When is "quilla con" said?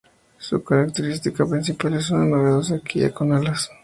2.79-3.33